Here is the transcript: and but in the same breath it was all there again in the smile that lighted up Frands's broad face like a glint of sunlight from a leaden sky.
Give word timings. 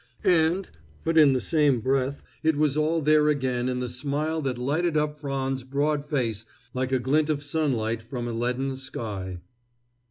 and 0.23 0.71
but 1.03 1.15
in 1.15 1.33
the 1.33 1.39
same 1.39 1.79
breath 1.79 2.23
it 2.41 2.55
was 2.55 2.75
all 2.75 3.03
there 3.03 3.27
again 3.27 3.69
in 3.69 3.79
the 3.81 3.87
smile 3.87 4.41
that 4.41 4.57
lighted 4.57 4.97
up 4.97 5.15
Frands's 5.15 5.63
broad 5.63 6.07
face 6.07 6.43
like 6.73 6.91
a 6.91 6.97
glint 6.97 7.29
of 7.29 7.43
sunlight 7.43 8.01
from 8.01 8.27
a 8.27 8.31
leaden 8.33 8.75
sky. 8.75 9.37